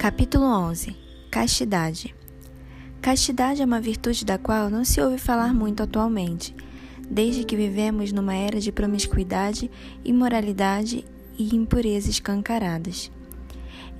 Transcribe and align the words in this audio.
Capítulo 0.00 0.46
11 0.46 0.96
Castidade 1.30 2.14
Castidade 3.02 3.60
é 3.60 3.64
uma 3.66 3.82
virtude 3.82 4.24
da 4.24 4.38
qual 4.38 4.70
não 4.70 4.82
se 4.82 4.98
ouve 4.98 5.18
falar 5.18 5.52
muito 5.52 5.82
atualmente, 5.82 6.56
desde 7.10 7.44
que 7.44 7.54
vivemos 7.54 8.10
numa 8.10 8.34
era 8.34 8.58
de 8.58 8.72
promiscuidade, 8.72 9.70
imoralidade 10.02 11.04
e 11.38 11.54
impureza 11.54 12.08
escancaradas. 12.08 13.12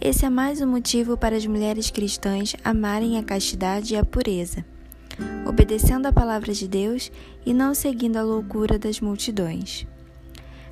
Esse 0.01 0.25
é 0.25 0.31
mais 0.31 0.63
um 0.63 0.69
motivo 0.69 1.19
para 1.19 1.37
as 1.37 1.45
mulheres 1.45 1.91
cristãs 1.91 2.57
amarem 2.65 3.19
a 3.19 3.23
castidade 3.23 3.93
e 3.93 3.99
a 3.99 4.03
pureza, 4.03 4.65
obedecendo 5.47 6.07
a 6.07 6.13
palavra 6.15 6.55
de 6.55 6.67
Deus 6.67 7.13
e 7.45 7.53
não 7.53 7.75
seguindo 7.75 8.17
a 8.17 8.23
loucura 8.23 8.79
das 8.79 9.03
multidões. 9.03 9.87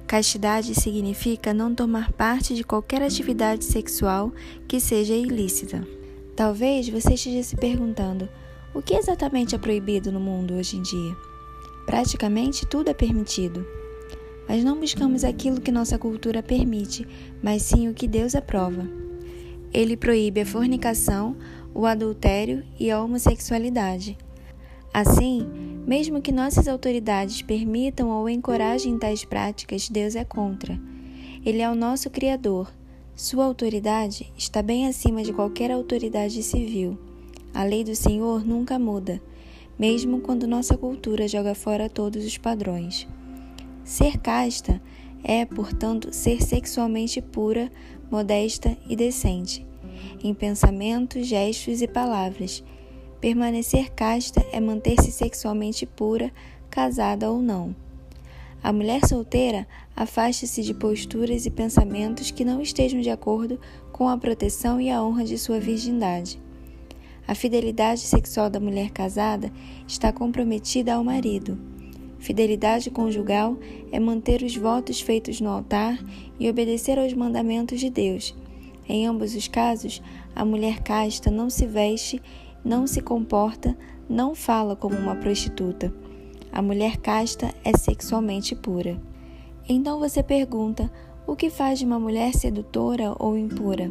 Castidade 0.08 0.74
significa 0.74 1.52
não 1.52 1.74
tomar 1.74 2.10
parte 2.12 2.54
de 2.54 2.64
qualquer 2.64 3.02
atividade 3.02 3.62
sexual 3.66 4.32
que 4.66 4.80
seja 4.80 5.12
ilícita. 5.12 5.86
Talvez 6.34 6.88
você 6.88 7.12
esteja 7.12 7.42
se 7.42 7.54
perguntando: 7.54 8.26
o 8.72 8.80
que 8.80 8.94
exatamente 8.94 9.54
é 9.54 9.58
proibido 9.58 10.10
no 10.10 10.18
mundo 10.18 10.54
hoje 10.54 10.78
em 10.78 10.82
dia? 10.82 11.14
Praticamente 11.84 12.64
tudo 12.64 12.88
é 12.88 12.94
permitido. 12.94 13.66
Mas 14.48 14.64
não 14.64 14.80
buscamos 14.80 15.24
aquilo 15.24 15.60
que 15.60 15.70
nossa 15.70 15.98
cultura 15.98 16.42
permite, 16.42 17.06
mas 17.42 17.60
sim 17.60 17.86
o 17.86 17.92
que 17.92 18.08
Deus 18.08 18.34
aprova. 18.34 18.88
Ele 19.74 19.94
proíbe 19.94 20.40
a 20.40 20.46
fornicação, 20.46 21.36
o 21.74 21.84
adultério 21.84 22.64
e 22.80 22.90
a 22.90 22.98
homossexualidade. 22.98 24.16
Assim, 24.90 25.46
mesmo 25.88 26.20
que 26.20 26.30
nossas 26.30 26.68
autoridades 26.68 27.40
permitam 27.40 28.10
ou 28.10 28.28
encorajem 28.28 28.98
tais 28.98 29.24
práticas, 29.24 29.88
Deus 29.88 30.14
é 30.14 30.22
contra. 30.22 30.78
Ele 31.42 31.62
é 31.62 31.70
o 31.70 31.74
nosso 31.74 32.10
Criador. 32.10 32.70
Sua 33.16 33.46
autoridade 33.46 34.30
está 34.36 34.60
bem 34.60 34.86
acima 34.86 35.22
de 35.22 35.32
qualquer 35.32 35.70
autoridade 35.70 36.42
civil. 36.42 36.98
A 37.54 37.64
lei 37.64 37.82
do 37.84 37.96
Senhor 37.96 38.44
nunca 38.44 38.78
muda, 38.78 39.18
mesmo 39.78 40.20
quando 40.20 40.46
nossa 40.46 40.76
cultura 40.76 41.26
joga 41.26 41.54
fora 41.54 41.88
todos 41.88 42.22
os 42.22 42.36
padrões. 42.36 43.08
Ser 43.82 44.18
casta 44.18 44.82
é, 45.24 45.46
portanto, 45.46 46.12
ser 46.12 46.42
sexualmente 46.42 47.22
pura, 47.22 47.72
modesta 48.10 48.76
e 48.90 48.94
decente, 48.94 49.66
em 50.22 50.34
pensamentos, 50.34 51.26
gestos 51.26 51.80
e 51.80 51.88
palavras 51.88 52.62
Permanecer 53.20 53.90
casta 53.94 54.46
é 54.52 54.60
manter-se 54.60 55.10
sexualmente 55.10 55.84
pura, 55.84 56.32
casada 56.70 57.28
ou 57.28 57.42
não. 57.42 57.74
A 58.62 58.72
mulher 58.72 59.04
solteira 59.06 59.66
afasta-se 59.96 60.62
de 60.62 60.72
posturas 60.72 61.44
e 61.44 61.50
pensamentos 61.50 62.30
que 62.30 62.44
não 62.44 62.60
estejam 62.60 63.00
de 63.00 63.10
acordo 63.10 63.58
com 63.92 64.08
a 64.08 64.16
proteção 64.16 64.80
e 64.80 64.88
a 64.88 65.02
honra 65.02 65.24
de 65.24 65.36
sua 65.36 65.58
virgindade. 65.58 66.40
A 67.26 67.34
fidelidade 67.34 68.00
sexual 68.00 68.48
da 68.48 68.60
mulher 68.60 68.90
casada 68.90 69.52
está 69.86 70.12
comprometida 70.12 70.94
ao 70.94 71.02
marido. 71.02 71.58
Fidelidade 72.20 72.88
conjugal 72.88 73.56
é 73.90 73.98
manter 73.98 74.42
os 74.42 74.56
votos 74.56 75.00
feitos 75.00 75.40
no 75.40 75.50
altar 75.50 75.98
e 76.38 76.48
obedecer 76.48 76.98
aos 76.98 77.12
mandamentos 77.14 77.80
de 77.80 77.90
Deus. 77.90 78.34
Em 78.88 79.06
ambos 79.06 79.34
os 79.34 79.46
casos, 79.46 80.00
a 80.34 80.44
mulher 80.44 80.82
casta 80.82 81.30
não 81.30 81.50
se 81.50 81.66
veste 81.66 82.22
não 82.68 82.86
se 82.86 83.00
comporta, 83.00 83.74
não 84.06 84.34
fala 84.34 84.76
como 84.76 84.94
uma 84.94 85.16
prostituta. 85.16 85.90
A 86.52 86.60
mulher 86.60 86.98
casta 86.98 87.54
é 87.64 87.74
sexualmente 87.74 88.54
pura. 88.54 89.00
Então 89.66 89.98
você 89.98 90.22
pergunta: 90.22 90.92
o 91.26 91.34
que 91.34 91.48
faz 91.48 91.78
de 91.78 91.86
uma 91.86 91.98
mulher 91.98 92.34
sedutora 92.34 93.14
ou 93.18 93.38
impura? 93.38 93.90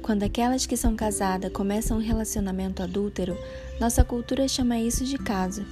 Quando 0.00 0.22
aquelas 0.22 0.64
que 0.64 0.76
são 0.76 0.94
casadas 0.94 1.52
começam 1.52 1.98
um 1.98 2.00
relacionamento 2.00 2.84
adúltero, 2.84 3.36
nossa 3.80 4.04
cultura 4.04 4.46
chama 4.46 4.78
isso 4.78 5.04
de 5.04 5.18
caso, 5.18 5.66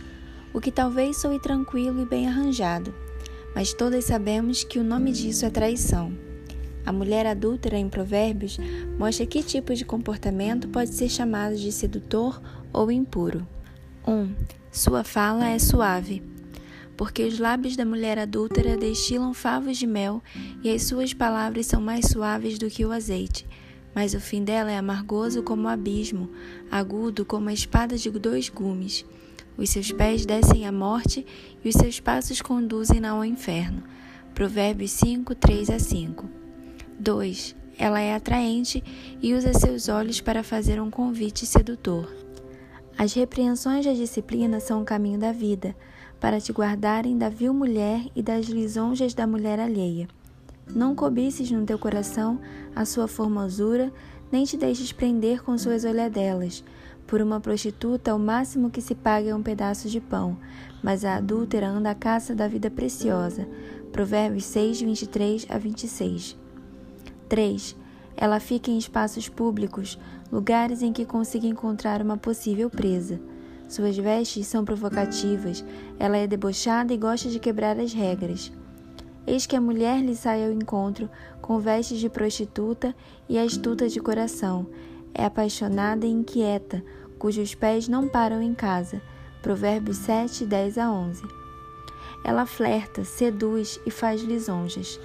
o 0.52 0.60
que 0.60 0.72
talvez 0.72 1.18
soe 1.18 1.38
tranquilo 1.38 2.02
e 2.02 2.06
bem 2.06 2.26
arranjado, 2.26 2.92
mas 3.54 3.72
todas 3.72 4.04
sabemos 4.04 4.64
que 4.64 4.80
o 4.80 4.84
nome 4.84 5.12
disso 5.12 5.46
é 5.46 5.50
traição. 5.50 6.25
A 6.86 6.92
mulher 6.92 7.26
adúltera 7.26 7.76
em 7.76 7.88
Provérbios 7.88 8.58
mostra 8.96 9.26
que 9.26 9.42
tipo 9.42 9.74
de 9.74 9.84
comportamento 9.84 10.68
pode 10.68 10.94
ser 10.94 11.08
chamado 11.08 11.56
de 11.56 11.72
sedutor 11.72 12.40
ou 12.72 12.92
impuro. 12.92 13.44
1. 14.06 14.12
Um, 14.12 14.34
sua 14.70 15.02
fala 15.02 15.48
é 15.48 15.58
suave, 15.58 16.22
porque 16.96 17.24
os 17.24 17.40
lábios 17.40 17.74
da 17.74 17.84
mulher 17.84 18.20
adúltera 18.20 18.76
destilam 18.76 19.34
favos 19.34 19.76
de 19.78 19.86
mel 19.86 20.22
e 20.62 20.70
as 20.70 20.84
suas 20.84 21.12
palavras 21.12 21.66
são 21.66 21.80
mais 21.80 22.06
suaves 22.06 22.56
do 22.56 22.70
que 22.70 22.84
o 22.84 22.92
azeite. 22.92 23.44
Mas 23.92 24.14
o 24.14 24.20
fim 24.20 24.44
dela 24.44 24.70
é 24.70 24.78
amargoso 24.78 25.42
como 25.42 25.64
o 25.64 25.68
abismo, 25.68 26.30
agudo 26.70 27.24
como 27.24 27.48
a 27.48 27.52
espada 27.52 27.96
de 27.96 28.08
dois 28.10 28.48
gumes. 28.48 29.04
Os 29.58 29.70
seus 29.70 29.90
pés 29.90 30.24
descem 30.24 30.66
à 30.66 30.70
morte 30.70 31.26
e 31.64 31.68
os 31.68 31.74
seus 31.74 31.98
passos 31.98 32.40
conduzem 32.40 33.04
ao 33.04 33.24
inferno. 33.24 33.82
Provérbios 34.34 34.92
5, 34.92 35.34
3 35.34 35.70
a 35.70 35.78
5. 35.80 36.45
2. 36.98 37.56
Ela 37.78 38.00
é 38.00 38.14
atraente 38.14 38.82
e 39.20 39.34
usa 39.34 39.52
seus 39.52 39.88
olhos 39.88 40.20
para 40.20 40.42
fazer 40.42 40.80
um 40.80 40.90
convite 40.90 41.44
sedutor. 41.44 42.10
As 42.96 43.12
repreensões 43.12 43.84
da 43.84 43.92
disciplina 43.92 44.58
são 44.58 44.80
o 44.80 44.84
caminho 44.84 45.18
da 45.18 45.30
vida, 45.30 45.76
para 46.18 46.40
te 46.40 46.50
guardarem 46.52 47.18
da 47.18 47.28
vil 47.28 47.52
mulher 47.52 48.06
e 48.16 48.22
das 48.22 48.46
lisonjas 48.46 49.12
da 49.12 49.26
mulher 49.26 49.60
alheia. 49.60 50.08
Não 50.74 50.94
cobices 50.94 51.50
no 51.50 51.66
teu 51.66 51.78
coração 51.78 52.40
a 52.74 52.86
sua 52.86 53.06
formosura, 53.06 53.92
nem 54.32 54.44
te 54.44 54.56
deixes 54.56 54.90
prender 54.92 55.42
com 55.42 55.56
suas 55.58 55.84
olhadelas. 55.84 56.64
Por 57.06 57.20
uma 57.20 57.38
prostituta, 57.38 58.14
o 58.14 58.18
máximo 58.18 58.70
que 58.70 58.80
se 58.80 58.94
paga 58.94 59.28
é 59.28 59.34
um 59.34 59.42
pedaço 59.42 59.88
de 59.88 60.00
pão, 60.00 60.38
mas 60.82 61.04
a 61.04 61.16
adúltera 61.16 61.68
anda 61.68 61.90
à 61.90 61.94
caça 61.94 62.34
da 62.34 62.48
vida 62.48 62.70
preciosa. 62.70 63.46
Provérbios 63.92 64.44
6, 64.46 64.80
23 64.80 65.46
a 65.50 65.58
26. 65.58 66.45
3. 67.28 67.76
Ela 68.16 68.40
fica 68.40 68.70
em 68.70 68.78
espaços 68.78 69.28
públicos, 69.28 69.98
lugares 70.32 70.82
em 70.82 70.92
que 70.92 71.04
consiga 71.04 71.46
encontrar 71.46 72.00
uma 72.00 72.16
possível 72.16 72.70
presa. 72.70 73.20
Suas 73.68 73.96
vestes 73.96 74.46
são 74.46 74.64
provocativas, 74.64 75.64
ela 75.98 76.16
é 76.16 76.26
debochada 76.26 76.94
e 76.94 76.96
gosta 76.96 77.28
de 77.28 77.38
quebrar 77.38 77.78
as 77.78 77.92
regras. 77.92 78.52
Eis 79.26 79.44
que 79.44 79.56
a 79.56 79.60
mulher 79.60 80.00
lhe 80.00 80.14
sai 80.14 80.44
ao 80.44 80.52
encontro 80.52 81.10
com 81.42 81.58
vestes 81.58 81.98
de 81.98 82.08
prostituta 82.08 82.94
e 83.28 83.36
astuta 83.38 83.88
de 83.88 83.98
coração. 84.00 84.66
É 85.12 85.24
apaixonada 85.24 86.06
e 86.06 86.10
inquieta, 86.10 86.82
cujos 87.18 87.54
pés 87.54 87.88
não 87.88 88.08
param 88.08 88.40
em 88.40 88.54
casa. 88.54 89.02
Provérbios 89.42 89.96
7, 89.98 90.46
10 90.46 90.78
a 90.78 90.90
11. 90.90 91.22
Ela 92.24 92.46
flerta, 92.46 93.04
seduz 93.04 93.80
e 93.84 93.90
faz 93.90 94.22
lisonjas. 94.22 95.00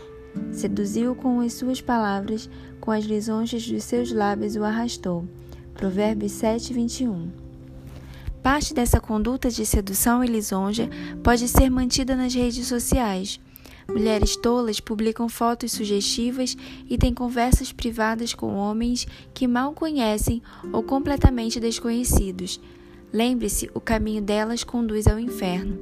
Seduziu 0.51 1.15
com 1.15 1.39
as 1.39 1.53
suas 1.53 1.81
palavras, 1.81 2.49
com 2.79 2.91
as 2.91 3.05
lisonjas 3.05 3.67
dos 3.67 3.83
seus 3.83 4.11
lábios 4.11 4.55
o 4.55 4.63
arrastou. 4.63 5.25
Provérbios 5.73 6.31
7, 6.33 6.73
21. 6.73 7.29
Parte 8.43 8.73
dessa 8.73 8.99
conduta 8.99 9.49
de 9.49 9.65
sedução 9.65 10.23
e 10.23 10.27
lisonja 10.27 10.89
pode 11.23 11.47
ser 11.47 11.69
mantida 11.69 12.15
nas 12.15 12.33
redes 12.33 12.67
sociais. 12.67 13.39
Mulheres 13.87 14.35
tolas 14.35 14.79
publicam 14.79 15.27
fotos 15.27 15.73
sugestivas 15.73 16.55
e 16.89 16.97
têm 16.97 17.13
conversas 17.13 17.71
privadas 17.71 18.33
com 18.33 18.55
homens 18.55 19.05
que 19.33 19.47
mal 19.47 19.73
conhecem 19.73 20.41
ou 20.71 20.81
completamente 20.81 21.59
desconhecidos. 21.59 22.59
Lembre-se, 23.13 23.69
o 23.73 23.81
caminho 23.81 24.21
delas 24.21 24.63
conduz 24.63 25.07
ao 25.07 25.19
inferno. 25.19 25.77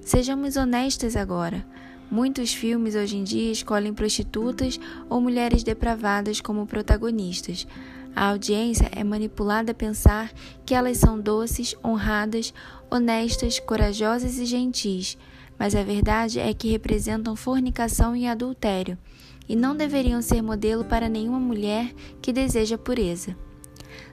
Sejamos 0.00 0.56
honestas 0.56 1.16
agora. 1.16 1.66
Muitos 2.12 2.52
filmes 2.52 2.94
hoje 2.94 3.16
em 3.16 3.24
dia 3.24 3.50
escolhem 3.50 3.94
prostitutas 3.94 4.78
ou 5.08 5.18
mulheres 5.18 5.62
depravadas 5.62 6.42
como 6.42 6.66
protagonistas. 6.66 7.66
A 8.14 8.26
audiência 8.26 8.86
é 8.94 9.02
manipulada 9.02 9.72
a 9.72 9.74
pensar 9.74 10.30
que 10.66 10.74
elas 10.74 10.98
são 10.98 11.18
doces, 11.18 11.74
honradas, 11.82 12.52
honestas, 12.90 13.58
corajosas 13.58 14.36
e 14.36 14.44
gentis, 14.44 15.16
mas 15.58 15.74
a 15.74 15.82
verdade 15.82 16.38
é 16.38 16.52
que 16.52 16.68
representam 16.68 17.34
fornicação 17.34 18.14
e 18.14 18.26
adultério 18.26 18.98
e 19.48 19.56
não 19.56 19.74
deveriam 19.74 20.20
ser 20.20 20.42
modelo 20.42 20.84
para 20.84 21.08
nenhuma 21.08 21.40
mulher 21.40 21.94
que 22.20 22.30
deseja 22.30 22.76
pureza. 22.76 23.34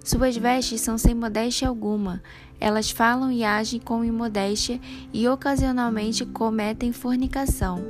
Suas 0.02 0.38
vestes 0.38 0.80
são 0.80 0.98
sem 0.98 1.14
modéstia 1.14 1.68
alguma, 1.68 2.24
elas 2.60 2.92
falam 2.92 3.32
e 3.32 3.44
agem 3.44 3.80
com 3.80 4.04
imodéstia 4.04 4.80
e 5.14 5.28
ocasionalmente 5.28 6.26
cometem 6.26 6.92
fornicação. 6.92 7.84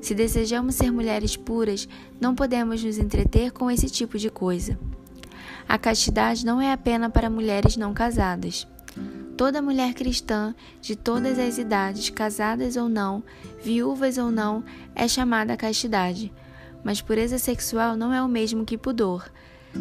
Se 0.00 0.14
desejamos 0.14 0.76
ser 0.76 0.92
mulheres 0.92 1.36
puras, 1.36 1.88
não 2.20 2.34
podemos 2.34 2.82
nos 2.84 2.98
entreter 2.98 3.50
com 3.50 3.70
esse 3.70 3.90
tipo 3.90 4.18
de 4.18 4.30
coisa. 4.30 4.78
A 5.68 5.76
castidade 5.76 6.46
não 6.46 6.60
é 6.60 6.72
apenas 6.72 7.10
para 7.10 7.28
mulheres 7.28 7.76
não 7.76 7.92
casadas. 7.92 8.68
Toda 9.36 9.60
mulher 9.60 9.92
cristã, 9.92 10.54
de 10.80 10.96
todas 10.96 11.38
as 11.38 11.58
idades, 11.58 12.08
casadas 12.08 12.76
ou 12.76 12.88
não, 12.88 13.22
viúvas 13.62 14.16
ou 14.16 14.30
não, 14.30 14.64
é 14.94 15.08
chamada 15.08 15.56
castidade. 15.56 16.32
Mas 16.84 17.02
pureza 17.02 17.36
sexual 17.36 17.96
não 17.96 18.12
é 18.14 18.22
o 18.22 18.28
mesmo 18.28 18.64
que 18.64 18.78
pudor. 18.78 19.28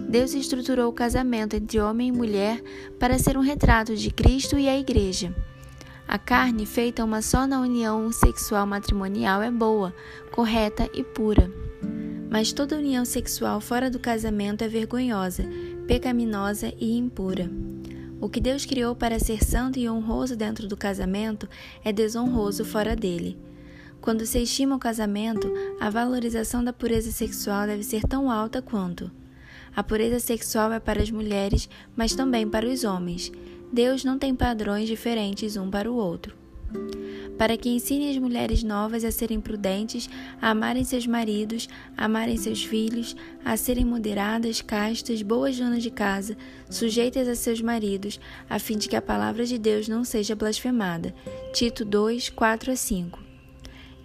Deus 0.10 0.34
estruturou 0.34 0.90
o 0.90 0.94
casamento 0.94 1.56
entre 1.56 1.80
homem 1.80 2.10
e 2.10 2.12
mulher 2.12 2.62
para 3.00 3.18
ser 3.18 3.38
um 3.38 3.42
retrato 3.42 3.96
de 3.96 4.12
Cristo 4.12 4.58
e 4.58 4.68
a 4.68 4.78
Igreja. 4.78 5.34
A 6.08 6.20
carne 6.20 6.66
feita 6.66 7.04
uma 7.04 7.22
só 7.22 7.48
na 7.48 7.60
união 7.60 8.12
sexual 8.12 8.68
matrimonial 8.68 9.42
é 9.42 9.50
boa, 9.50 9.94
correta 10.32 10.88
e 10.94 11.04
pura. 11.04 11.52
Mas 12.30 12.54
toda 12.54 12.78
união 12.78 13.04
sexual 13.06 13.60
fora 13.60 13.90
do 13.90 13.98
casamento 13.98 14.64
é 14.64 14.68
vergonhosa, 14.68 15.46
pecaminosa 15.88 16.72
e 16.80 16.96
impura. 16.96 17.50
O 18.22 18.30
que 18.30 18.40
Deus 18.40 18.66
criou 18.66 18.96
para 18.96 19.20
ser 19.20 19.44
santo 19.44 19.80
e 19.80 19.90
honroso 19.90 20.36
dentro 20.36 20.68
do 20.68 20.78
casamento 20.78 21.50
é 21.84 21.92
desonroso 21.92 22.64
fora 22.64 22.96
dele. 22.96 23.38
Quando 24.00 24.26
se 24.26 24.40
estima 24.40 24.76
o 24.76 24.80
casamento, 24.80 25.52
a 25.80 25.90
valorização 25.90 26.64
da 26.64 26.72
pureza 26.72 27.12
sexual 27.12 27.66
deve 27.66 27.84
ser 27.84 28.04
tão 28.04 28.30
alta 28.30 28.62
quanto. 28.62 29.10
A 29.76 29.84
pureza 29.84 30.20
sexual 30.20 30.72
é 30.72 30.80
para 30.80 31.02
as 31.02 31.12
mulheres, 31.12 31.70
mas 31.96 32.16
também 32.16 32.48
para 32.48 32.68
os 32.68 32.84
homens. 32.84 33.32
Deus 33.72 34.04
não 34.04 34.18
tem 34.18 34.34
padrões 34.34 34.88
diferentes 34.88 35.58
um 35.58 35.70
para 35.70 35.92
o 35.92 35.96
outro. 35.96 36.36
Para 37.38 37.58
que 37.58 37.70
ensine 37.70 38.10
as 38.10 38.18
mulheres 38.18 38.64
novas 38.64 39.04
a 39.04 39.12
serem 39.12 39.42
prudentes, 39.42 40.10
a 40.42 40.52
amarem 40.52 40.86
seus 40.86 41.06
maridos, 41.06 41.68
a 41.98 42.06
amarem 42.06 42.38
seus 42.38 42.64
filhos, 42.64 43.16
a 43.44 43.58
serem 43.58 43.84
moderadas, 43.84 44.62
castas, 44.62 45.22
boas 45.22 45.58
donas 45.58 45.84
de 45.84 45.92
casa, 45.92 46.38
sujeitas 46.70 47.28
a 47.28 47.36
seus 47.36 47.62
maridos, 47.62 48.20
a 48.50 48.58
fim 48.58 48.78
de 48.78 48.88
que 48.88 48.96
a 48.96 49.02
palavra 49.02 49.46
de 49.46 49.58
Deus 49.58 49.90
não 49.90 50.06
seja 50.06 50.36
blasfemada. 50.36 51.14
Tito 51.54 51.84
2, 51.84 52.30
4 52.30 52.72
a 52.72 52.76
5. 52.76 53.25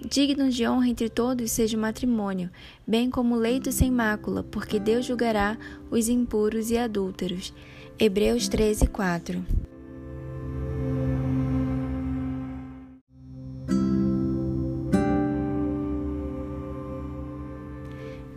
Digno 0.02 0.48
de 0.48 0.66
honra 0.66 0.88
entre 0.88 1.10
todos 1.10 1.50
seja 1.50 1.76
o 1.76 1.80
matrimônio, 1.80 2.50
bem 2.86 3.10
como 3.10 3.34
o 3.34 3.38
leito 3.38 3.70
sem 3.70 3.90
mácula, 3.90 4.42
porque 4.42 4.80
Deus 4.80 5.04
julgará 5.04 5.58
os 5.90 6.08
impuros 6.08 6.70
e 6.70 6.78
adúlteros. 6.78 7.52
Hebreus 7.98 8.48
13, 8.48 8.86
4. 8.86 9.44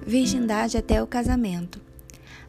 Virgindade 0.06 0.77
até 0.77 1.01
o 1.01 1.07
casamento. 1.07 1.80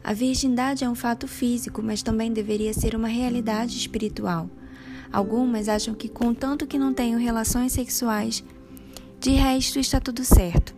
A 0.03 0.11
virgindade 0.13 0.83
é 0.83 0.89
um 0.89 0.93
fato 0.93 1.25
físico, 1.25 1.81
mas 1.81 2.03
também 2.03 2.33
deveria 2.33 2.73
ser 2.73 2.95
uma 2.95 3.07
realidade 3.07 3.77
espiritual. 3.77 4.49
Algumas 5.11 5.69
acham 5.69 5.95
que, 5.95 6.09
contanto 6.09 6.67
que 6.67 6.77
não 6.77 6.93
tenham 6.93 7.19
relações 7.19 7.71
sexuais, 7.71 8.43
de 9.25 9.31
resto 9.31 9.79
está 9.79 9.99
tudo 9.99 10.23
certo. 10.23 10.75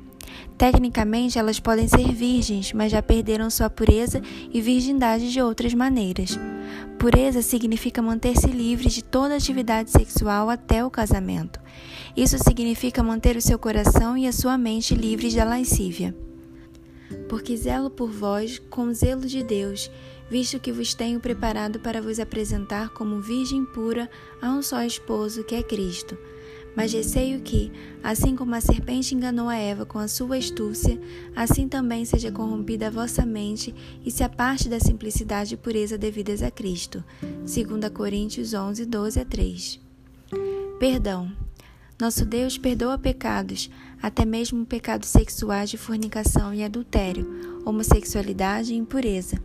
Tecnicamente, 0.58 1.38
elas 1.38 1.60
podem 1.60 1.86
ser 1.86 2.14
virgens, 2.14 2.72
mas 2.72 2.94
já 2.94 3.04
perderam 3.04 3.50
sua 3.50 3.70
pureza 3.70 4.22
e 4.54 4.62
virgindade 4.62 5.34
de 5.34 5.42
outras 5.42 5.74
maneiras. 5.74 6.40
Pureza 6.98 7.42
significa 7.42 8.02
manter-se 8.02 8.48
livre 8.48 8.88
de 8.88 9.04
toda 9.04 9.36
atividade 9.36 9.92
sexual 9.92 10.50
até 10.50 10.86
o 10.86 10.90
casamento. 10.90 11.60
Isso 12.16 12.38
significa 12.42 13.04
manter 13.04 13.36
o 13.36 13.42
seu 13.42 13.60
coração 13.60 14.18
e 14.18 14.26
a 14.26 14.32
sua 14.32 14.58
mente 14.58 14.96
livres 14.96 15.34
da 15.36 15.44
lascívia. 15.44 16.16
Porque 17.28 17.58
zelo 17.58 17.90
por 17.90 18.10
vós 18.10 18.60
com 18.70 18.94
zelo 18.94 19.26
de 19.26 19.44
Deus, 19.44 19.92
visto 20.32 20.58
que 20.58 20.72
vos 20.72 20.94
tenho 20.94 21.20
preparado 21.20 21.82
para 21.82 22.02
vos 22.02 22.18
apresentar 22.18 22.92
como 22.92 23.20
virgem 23.20 23.66
pura 23.66 24.10
a 24.42 24.52
um 24.52 24.62
só 24.62 24.82
esposo, 24.84 25.44
que 25.44 25.54
é 25.54 25.62
Cristo. 25.62 26.18
Mas 26.78 26.94
receio 26.94 27.42
que, 27.42 27.72
assim 28.04 28.36
como 28.36 28.54
a 28.54 28.62
serpente 28.62 29.16
enganou 29.16 29.50
a 29.50 29.56
Eva 29.56 29.84
com 29.84 29.98
a 29.98 30.08
sua 30.08 30.38
astúcia, 30.38 31.02
assim 31.36 31.68
também 31.68 32.06
seja 32.06 32.32
corrompida 32.32 32.86
a 32.86 32.92
vossa 32.92 33.26
mente 33.26 33.74
e 34.06 34.12
se 34.12 34.24
aparte 34.24 34.70
da 34.70 34.80
simplicidade 34.80 35.56
e 35.56 35.58
pureza 35.58 35.98
devidas 35.98 36.44
a 36.44 36.52
Cristo. 36.52 37.04
2 37.22 37.90
Coríntios 37.92 38.54
11, 38.54 38.86
12 38.86 39.20
a 39.20 39.26
3. 39.26 39.80
Perdão. 40.80 41.32
Nosso 42.00 42.24
Deus 42.24 42.60
perdoa 42.60 42.96
pecados, 42.96 43.72
até 44.00 44.24
mesmo 44.24 44.64
pecados 44.64 45.10
sexuais 45.10 45.72
de 45.72 45.78
fornicação 45.78 46.54
e 46.54 46.64
adultério, 46.64 47.60
homossexualidade 47.66 48.72
e 48.72 48.78
impureza. 48.78 49.42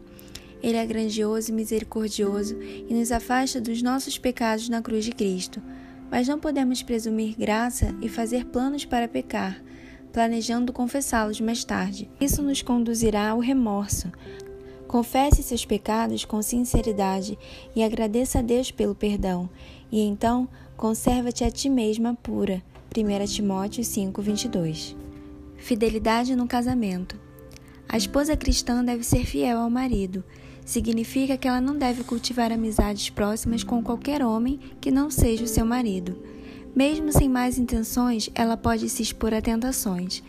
Ele 0.62 0.76
é 0.76 0.85
grandioso 0.85 1.50
e 1.50 1.55
misericordioso 1.55 2.58
e 2.61 2.93
nos 2.93 3.11
afasta 3.11 3.58
dos 3.58 3.81
nossos 3.81 4.19
pecados 4.19 4.69
na 4.69 4.82
cruz 4.82 5.06
de 5.06 5.12
Cristo 5.12 5.62
mas 6.12 6.29
não 6.29 6.38
podemos 6.38 6.82
presumir 6.82 7.35
graça 7.38 7.94
e 8.03 8.09
fazer 8.09 8.44
planos 8.44 8.85
para 8.85 9.09
pecar, 9.09 9.62
planejando 10.12 10.70
confessá-los 10.70 11.41
mais 11.41 11.64
tarde. 11.64 12.11
Isso 12.20 12.43
nos 12.43 12.61
conduzirá 12.61 13.31
ao 13.31 13.38
remorso. 13.38 14.12
Confesse 14.87 15.43
seus 15.43 15.64
pecados 15.64 16.26
com 16.26 16.43
sinceridade 16.43 17.38
e 17.75 17.82
agradeça 17.82 18.41
a 18.41 18.43
Deus 18.43 18.70
pelo 18.70 18.94
perdão, 18.94 19.49
e 19.91 20.03
então 20.03 20.47
conserva-te 20.76 21.44
a 21.44 21.50
ti 21.50 21.70
mesma 21.70 22.14
pura. 22.23 22.62
1 22.94 23.26
Timóteo 23.32 23.82
5:22. 23.82 24.94
Fidelidade 25.56 26.37
no 26.37 26.47
casamento. 26.47 27.19
A 27.88 27.97
esposa 27.97 28.37
cristã 28.37 28.85
deve 28.85 29.03
ser 29.03 29.25
fiel 29.25 29.59
ao 29.59 29.70
marido 29.70 30.23
significa 30.64 31.37
que 31.37 31.49
ela 31.49 31.61
não 31.61 31.76
deve 31.76 32.05
cultivar 32.05 32.53
amizades 32.53 33.11
próximas 33.11 33.64
com 33.64 33.82
qualquer 33.82 34.25
homem 34.25 34.59
que 34.81 34.91
não 34.91 35.11
seja 35.11 35.44
o 35.44 35.49
seu 35.49 35.64
marido. 35.64 36.17
Mesmo 36.75 37.12
sem 37.12 37.29
mais 37.29 37.59
intenções, 37.59 38.31
ela 38.35 38.56
pode 38.56 38.88
se 38.88 39.03
expor 39.03 39.35
a 39.35 39.43
tentações. 39.43 40.23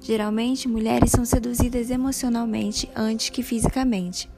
Geralmente, 0.00 0.66
mulheres 0.66 1.10
são 1.10 1.24
seduzidas 1.26 1.90
emocionalmente 1.90 2.88
antes 2.96 3.28
que 3.28 3.42
fisicamente. 3.42 4.30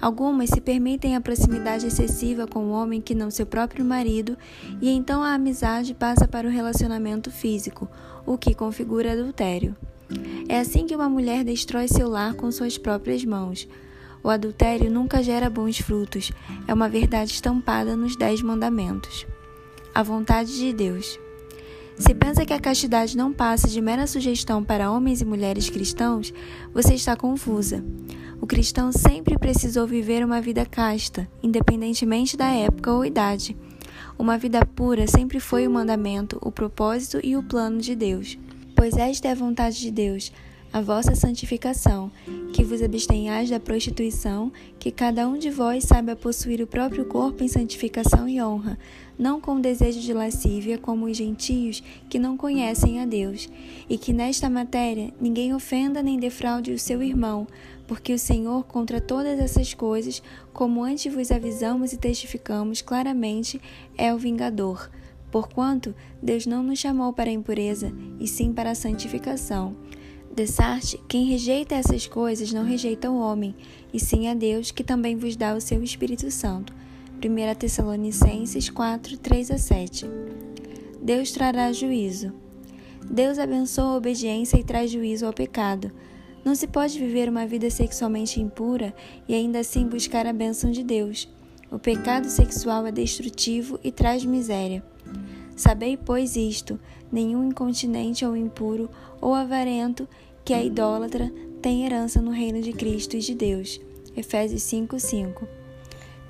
Algumas 0.00 0.50
se 0.50 0.60
permitem 0.60 1.16
a 1.16 1.20
proximidade 1.20 1.86
excessiva 1.86 2.46
com 2.46 2.66
um 2.66 2.70
homem 2.70 3.00
que 3.00 3.14
não 3.14 3.30
seu 3.30 3.44
próprio 3.44 3.84
marido, 3.84 4.36
e 4.80 4.88
então 4.88 5.22
a 5.22 5.34
amizade 5.34 5.94
passa 5.94 6.28
para 6.28 6.46
o 6.46 6.50
relacionamento 6.50 7.30
físico, 7.30 7.88
o 8.24 8.38
que 8.38 8.54
configura 8.54 9.12
adultério. 9.12 9.76
É 10.48 10.60
assim 10.60 10.86
que 10.86 10.94
uma 10.94 11.08
mulher 11.08 11.42
destrói 11.42 11.88
seu 11.88 12.08
lar 12.08 12.34
com 12.34 12.50
suas 12.52 12.78
próprias 12.78 13.24
mãos. 13.24 13.66
O 14.24 14.30
adultério 14.30 14.90
nunca 14.90 15.22
gera 15.22 15.50
bons 15.50 15.78
frutos, 15.78 16.32
é 16.66 16.72
uma 16.72 16.88
verdade 16.88 17.32
estampada 17.32 17.94
nos 17.94 18.16
Dez 18.16 18.40
Mandamentos. 18.40 19.26
A 19.94 20.02
vontade 20.02 20.56
de 20.56 20.72
Deus. 20.72 21.20
Se 21.98 22.14
pensa 22.14 22.46
que 22.46 22.54
a 22.54 22.58
castidade 22.58 23.18
não 23.18 23.34
passa 23.34 23.68
de 23.68 23.82
mera 23.82 24.06
sugestão 24.06 24.64
para 24.64 24.90
homens 24.90 25.20
e 25.20 25.26
mulheres 25.26 25.68
cristãos, 25.68 26.32
você 26.72 26.94
está 26.94 27.14
confusa. 27.14 27.84
O 28.40 28.46
cristão 28.46 28.90
sempre 28.90 29.38
precisou 29.38 29.86
viver 29.86 30.24
uma 30.24 30.40
vida 30.40 30.64
casta, 30.64 31.28
independentemente 31.42 32.34
da 32.34 32.48
época 32.48 32.92
ou 32.92 33.04
idade. 33.04 33.54
Uma 34.18 34.38
vida 34.38 34.64
pura 34.64 35.06
sempre 35.06 35.38
foi 35.38 35.68
o 35.68 35.70
mandamento, 35.70 36.38
o 36.40 36.50
propósito 36.50 37.20
e 37.22 37.36
o 37.36 37.42
plano 37.42 37.78
de 37.78 37.94
Deus. 37.94 38.38
Pois 38.74 38.96
esta 38.96 39.28
é 39.28 39.32
a 39.32 39.36
vontade 39.36 39.78
de 39.78 39.90
Deus, 39.90 40.32
a 40.74 40.80
vossa 40.80 41.14
santificação, 41.14 42.10
que 42.52 42.64
vos 42.64 42.82
abstenhais 42.82 43.48
da 43.48 43.60
prostituição, 43.60 44.50
que 44.76 44.90
cada 44.90 45.28
um 45.28 45.38
de 45.38 45.48
vós 45.48 45.84
saiba 45.84 46.16
possuir 46.16 46.60
o 46.60 46.66
próprio 46.66 47.04
corpo 47.04 47.44
em 47.44 47.48
santificação 47.48 48.28
e 48.28 48.42
honra, 48.42 48.76
não 49.16 49.40
com 49.40 49.60
desejo 49.60 50.00
de 50.00 50.12
lascívia, 50.12 50.76
como 50.76 51.06
os 51.06 51.16
gentios 51.16 51.80
que 52.10 52.18
não 52.18 52.36
conhecem 52.36 53.00
a 53.00 53.06
Deus, 53.06 53.48
e 53.88 53.96
que 53.96 54.12
nesta 54.12 54.50
matéria 54.50 55.14
ninguém 55.20 55.54
ofenda 55.54 56.02
nem 56.02 56.18
defraude 56.18 56.72
o 56.72 56.78
seu 56.78 57.00
irmão, 57.04 57.46
porque 57.86 58.12
o 58.12 58.18
Senhor, 58.18 58.64
contra 58.64 59.00
todas 59.00 59.38
essas 59.38 59.72
coisas, 59.74 60.20
como 60.52 60.82
antes 60.82 61.14
vos 61.14 61.30
avisamos 61.30 61.92
e 61.92 61.96
testificamos 61.96 62.82
claramente, 62.82 63.60
é 63.96 64.12
o 64.12 64.18
vingador. 64.18 64.90
Porquanto 65.30 65.94
Deus 66.20 66.46
não 66.46 66.64
nos 66.64 66.80
chamou 66.80 67.12
para 67.12 67.30
a 67.30 67.32
impureza, 67.32 67.92
e 68.18 68.26
sim 68.26 68.52
para 68.52 68.72
a 68.72 68.74
santificação. 68.74 69.76
Dessarte, 70.34 71.00
quem 71.06 71.26
rejeita 71.26 71.76
essas 71.76 72.08
coisas 72.08 72.52
não 72.52 72.64
rejeita 72.64 73.08
o 73.08 73.20
homem, 73.20 73.54
e 73.92 74.00
sim 74.00 74.26
a 74.26 74.34
Deus, 74.34 74.72
que 74.72 74.82
também 74.82 75.14
vos 75.14 75.36
dá 75.36 75.54
o 75.54 75.60
seu 75.60 75.80
Espírito 75.80 76.28
Santo. 76.28 76.74
1 77.24 77.54
Tessalonicenses 77.54 78.68
4, 78.68 79.16
3 79.16 79.52
a 79.52 79.58
7. 79.58 80.06
Deus 81.00 81.30
trará 81.30 81.72
juízo. 81.72 82.32
Deus 83.08 83.38
abençoa 83.38 83.92
a 83.92 83.96
obediência 83.96 84.58
e 84.58 84.64
traz 84.64 84.90
juízo 84.90 85.24
ao 85.24 85.32
pecado. 85.32 85.92
Não 86.44 86.56
se 86.56 86.66
pode 86.66 86.98
viver 86.98 87.28
uma 87.28 87.46
vida 87.46 87.70
sexualmente 87.70 88.40
impura 88.40 88.92
e 89.28 89.34
ainda 89.36 89.60
assim 89.60 89.86
buscar 89.86 90.26
a 90.26 90.32
bênção 90.32 90.72
de 90.72 90.82
Deus. 90.82 91.28
O 91.70 91.78
pecado 91.78 92.28
sexual 92.28 92.84
é 92.86 92.90
destrutivo 92.90 93.78
e 93.84 93.92
traz 93.92 94.24
miséria. 94.24 94.82
Sabei, 95.56 95.96
pois, 95.96 96.36
isto: 96.36 96.78
nenhum 97.10 97.44
incontinente 97.44 98.24
ou 98.24 98.36
impuro 98.36 98.88
ou 99.20 99.34
avarento 99.34 100.08
que 100.44 100.52
é 100.52 100.64
idólatra 100.64 101.32
tem 101.62 101.86
herança 101.86 102.20
no 102.20 102.30
reino 102.30 102.60
de 102.60 102.72
Cristo 102.72 103.16
e 103.16 103.20
de 103.20 103.34
Deus. 103.34 103.80
Efésios 104.16 104.62
5:5. 104.62 105.46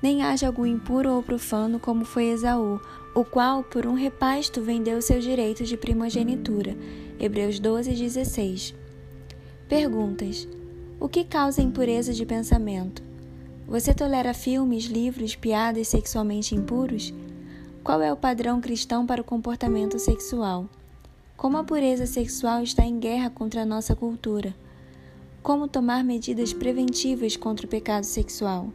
Nem 0.01 0.21
haja 0.21 0.47
algum 0.47 0.65
impuro 0.65 1.11
ou 1.11 1.23
profano 1.23 1.79
como 1.79 2.05
foi 2.05 2.25
Esaú, 2.25 2.79
o 3.13 3.25
qual 3.25 3.63
por 3.63 3.87
um 3.87 3.93
repasto 3.93 4.61
vendeu 4.61 5.01
seus 5.01 5.23
direitos 5.23 5.67
de 5.67 5.75
primogenitura. 5.75 6.75
Hebreus 7.19 7.59
12:16. 7.59 8.73
Perguntas: 9.67 10.47
O 10.99 11.09
que 11.09 11.23
causa 11.23 11.61
impureza 11.61 12.13
de 12.13 12.25
pensamento? 12.25 13.01
Você 13.67 13.93
tolera 13.93 14.33
filmes, 14.33 14.85
livros, 14.85 15.35
piadas 15.35 15.87
sexualmente 15.87 16.53
impuros? 16.53 17.11
Qual 17.85 18.01
é 18.01 18.11
o 18.11 18.17
padrão 18.17 18.59
cristão 18.59 19.05
para 19.05 19.21
o 19.21 19.23
comportamento 19.23 19.99
sexual? 19.99 20.67
Como 21.37 21.55
a 21.55 21.63
pureza 21.63 22.07
sexual 22.07 22.63
está 22.63 22.83
em 22.83 22.97
guerra 22.97 23.29
contra 23.29 23.61
a 23.61 23.65
nossa 23.65 23.95
cultura? 23.95 24.55
Como 25.43 25.67
tomar 25.67 26.03
medidas 26.03 26.51
preventivas 26.51 27.37
contra 27.37 27.67
o 27.67 27.69
pecado 27.69 28.03
sexual? 28.03 28.73